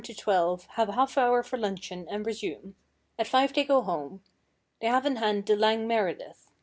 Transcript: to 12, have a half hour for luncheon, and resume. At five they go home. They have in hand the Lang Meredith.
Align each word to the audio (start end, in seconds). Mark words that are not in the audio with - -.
to 0.03 0.15
12, 0.15 0.65
have 0.71 0.89
a 0.89 0.93
half 0.93 1.15
hour 1.15 1.43
for 1.43 1.57
luncheon, 1.57 2.07
and 2.09 2.25
resume. 2.25 2.73
At 3.19 3.27
five 3.27 3.53
they 3.53 3.63
go 3.63 3.83
home. 3.83 4.23
They 4.79 4.87
have 4.87 5.05
in 5.05 5.17
hand 5.17 5.45
the 5.45 5.55
Lang 5.55 5.87
Meredith. 5.87 6.51